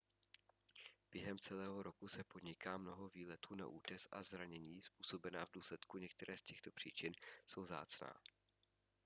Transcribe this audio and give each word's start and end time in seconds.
během 1.11 1.39
celého 1.39 1.83
roku 1.83 2.07
se 2.07 2.23
podniká 2.23 2.77
mnoho 2.77 3.09
výletů 3.09 3.55
na 3.55 3.67
útes 3.67 4.07
a 4.11 4.23
zranění 4.23 4.81
způsobená 4.81 5.45
v 5.45 5.51
důsledku 5.53 5.97
některé 5.97 6.37
z 6.37 6.41
těchto 6.43 6.71
příčin 6.71 7.13
jsou 7.47 7.61
vzácná 7.61 8.13